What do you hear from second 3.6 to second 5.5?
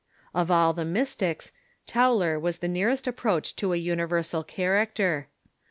a universal character.